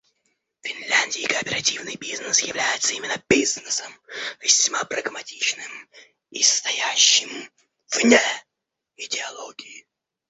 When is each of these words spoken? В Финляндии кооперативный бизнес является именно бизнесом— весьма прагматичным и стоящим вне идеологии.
В 0.63 0.67
Финляндии 0.67 1.27
кооперативный 1.27 1.95
бизнес 1.95 2.39
является 2.39 2.95
именно 2.95 3.21
бизнесом— 3.29 3.93
весьма 4.41 4.83
прагматичным 4.85 5.71
и 6.31 6.41
стоящим 6.41 7.29
вне 7.91 8.19
идеологии. 8.95 9.85